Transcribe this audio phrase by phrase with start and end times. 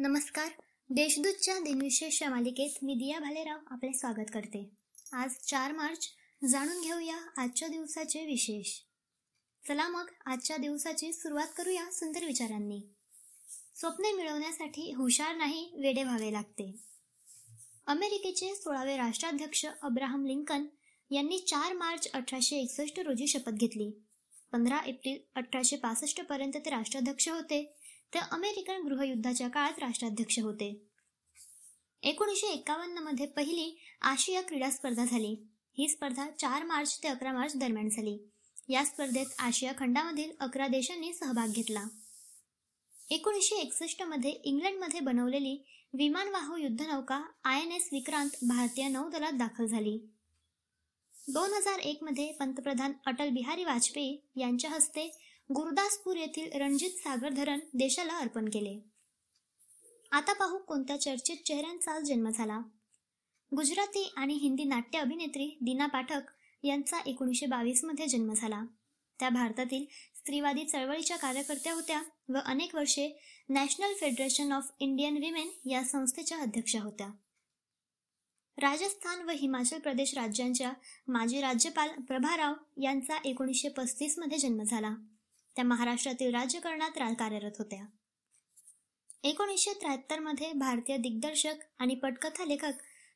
[0.00, 0.48] नमस्कार.
[0.90, 4.70] देशदूतच्या दिनविशेष या मालिकेत मी दिया भालेराव आपले स्वागत करते.
[5.12, 6.08] आज चार मार्च.
[6.48, 8.72] जाणून घेऊया आजच्या दिवसाचे विशेष.
[9.68, 12.80] चला मग आजच्या दिवसाची सुरुवात करूया सुंदर विचारांनी.
[13.74, 16.74] स्वप्ने मिळवण्यासाठी हुशार नाही वेडे व्हावे लागते.
[17.86, 20.66] अमेरिकेचे सोळावे राष्ट्राध्यक्ष अब्राहम लिंकन
[21.10, 23.90] यांनी चार मार्च अठराशे एकसष्ट रोजी शपथ घेतली.
[24.52, 27.77] पंधरा एप्रिल अठराशे पासष्ट पर्यंत ते राष्ट्राध्यक्ष होते.
[28.14, 30.82] ते अमेरिकन गृहयुद्धाच्या काळात राष्ट्राध्यक्ष होते.
[32.02, 35.44] एकोणीसशे एकावन्नमध्ये पहिली आशिया क्रीडा स्पर्धा झाली.
[35.78, 38.18] ही स्पर्धा चार मार्च ते अकरा मार्च दरम्यान झाली.
[38.68, 41.84] या स्पर्धेत आशिया खंडामधील अकरा देशांनी सहभाग घेतला.
[43.10, 45.64] एकोणीसशे एकसष्टमध्ये इंग्लंडमध्ये बनवलेली
[45.94, 49.98] विमानवाहू युद्धनौका आय एन एस विक्रांत भारतीय नौदलात दाखल झाली.
[51.14, 57.60] दोन हजार एक मध्ये पंतप्रधान अटल बिहारी वाजपेयी यांच्या हस्ते गुरुदासपूर येथील रणजित सागर धरण
[57.74, 58.80] देशाला अर्पण केले.
[60.12, 62.58] आता पाहू कोणत्या चर्चित चेहऱ्यांचा जन्म झाला.
[63.56, 66.20] गुजराती आणि हिंदी नाट्य अभिनेत्री दीना पाठक
[66.62, 68.64] यांचा एकोणीसशे बावीसमध्ये जन्म झाला.
[69.20, 69.84] त्या भारतातील
[70.16, 76.80] स्त्रीवादी चळवळीच्या कार्यकर्त्या होत्या व अनेक वर्षे national federation of Indian women या संस्थेच्या अध्यक्षा
[76.80, 77.08] होत्या.
[78.58, 80.72] राजस्थान व हिमाचल प्रदेश राज्यांच्या
[81.08, 84.94] माजी राज्यपाल प्रभाराव यांचा एकोणीसशे पस्तीसमध्ये जन्म झाला.
[85.58, 87.84] त्या महाराष्ट्रातील राज्यकारणात कार्यरत होत्या.
[89.22, 92.72] एकोणीसशे त्र्याहत्तरमध्ये भारतीय दिग्दर्शक आणि पटकथा लेखक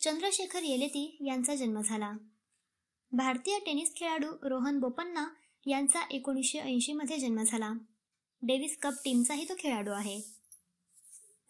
[0.00, 2.12] चंद्रशेखर येलेती यांचा जन्म झाला.
[3.12, 5.28] भारतीय टेनिस खेळाडू रोहन बोपन्ना
[5.66, 7.72] यांचा एकोणीसशे ऐंशी मध्ये जन्म झाला.
[8.42, 10.20] डेव्हिस कप टीमचाही तो खेळाडू आहे.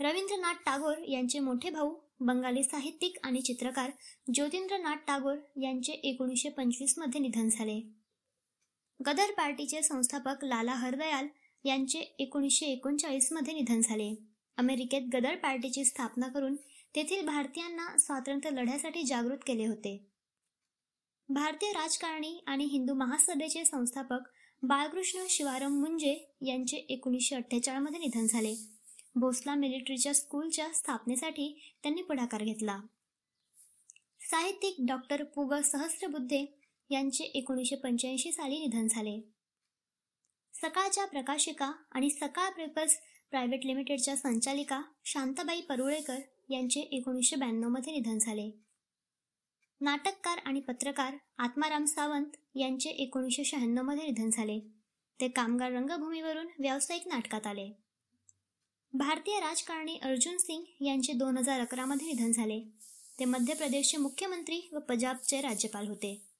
[0.00, 3.90] रवींद्रनाथ टागोर यांचे मोठे भाऊ बंगाली साहित्यिक आणि चित्रकार
[4.34, 8.03] ज्योतिंद्रनाथ टागोर यांचे एकोणीसशे पंचवीसमध्ये निधन झाले.
[9.00, 11.26] गदर पार्टीचे संस्थापक लाला हरदयाल
[11.64, 14.14] यांचे एकोणीसशे एकोणचाळीसमध्ये निधन झाले.
[14.56, 16.56] अमेरिकेत गदर पार्टीची स्थापना करून
[16.94, 19.96] तेथील भारतीयांना स्वातंत्र्य लढ्यासाठी जागृत केले होते.
[21.28, 24.28] भारतीय राजकारणी आणि हिंदू महासभेचे संस्थापक
[24.62, 28.54] बाळकृष्ण शिवाराम मुंजे यांचे एकोणीसशे अठ्ठेचाळीसमध्ये निधन झाले.
[29.16, 32.80] भोसला मिलिटरीच्या स्कूलच्या स्थापनेसाठी त्यांनी पुढाकार घेतला.
[34.20, 39.20] साहित्यिक डॉक्टर पुग सहस्रबुद्धे यांचे एकोणीसशे पंच्याऐंशी साली निधन झाले.
[40.54, 42.98] सकाळच्या प्रकाशिका आणि सकाळ पेपर्स
[43.30, 46.18] प्रायव्हेट लिमिटेडच्या संचालिका शांताबाई परुळेकर
[46.50, 48.50] यांचे एकोणीसशे ब्याण्णवमध्ये निधन झाले.
[49.80, 54.60] नाटककार आणि पत्रकार आत्माराम सावंत यांचे एकोणीसशे शहाण्णवमध्ये निधन झाले.
[55.20, 57.72] ते कामगार रंगभूमीवरून व्यावसायिक नाटकात आले.
[58.92, 62.60] भारतीय राजकारणी अर्जुन सिंग यांचे दोन हजार अकरामध्ये निधन झाले.
[63.18, 66.33] ते मध्य प्रदेशचे मुख्यमंत्री व पंजाबचे राज्यपाल होते.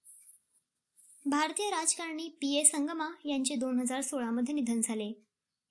[1.26, 5.24] भारतीय राजकारणी पी ए संगमा यांचे दोन हजार सोळामध्ये निधन झाले.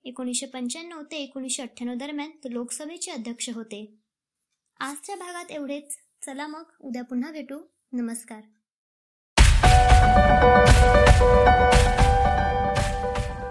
[0.04, 3.94] एकोणीसशे पंच्याण्णव ते एकोणीसशे अठ्ठ्याण्णव दरम्यान ते लोकसभेचे अध्यक्ष होते.
[4.80, 5.96] आजच्या भागात एवढेच.
[6.26, 7.58] चला मग उद्या पुन्हा भेटू.
[7.92, 8.42] नमस्कार.